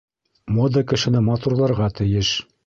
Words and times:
Мода 0.55 0.81
кешене 0.91 1.21
матурларға 1.27 1.91
тейеш. 2.01 2.33